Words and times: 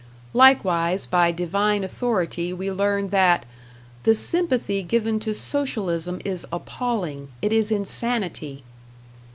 Likewise 0.33 1.05
by 1.05 1.31
divine 1.31 1.83
authority 1.83 2.51
we 2.51 2.71
learn 2.71 3.09
that 3.09 3.45
"the 4.01 4.15
sympathy 4.15 4.81
given 4.81 5.19
to 5.19 5.31
Socialism 5.31 6.19
is 6.25 6.43
appalling. 6.51 7.27
It 7.39 7.53
is 7.53 7.69
insanity." 7.69 8.63